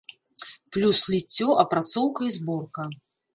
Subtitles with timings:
[0.77, 2.89] Плюс ліццё, апрацоўка і зборка.